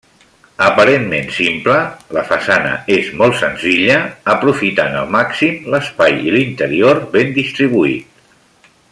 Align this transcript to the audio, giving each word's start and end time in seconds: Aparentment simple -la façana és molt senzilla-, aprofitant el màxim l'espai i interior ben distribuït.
Aparentment 0.67 1.27
simple 1.39 1.75
-la 2.15 2.23
façana 2.29 2.71
és 2.95 3.11
molt 3.19 3.37
senzilla-, 3.41 3.99
aprofitant 4.35 4.97
el 5.01 5.13
màxim 5.19 5.69
l'espai 5.75 6.17
i 6.31 6.37
interior 6.45 7.03
ben 7.17 7.37
distribuït. 7.41 8.73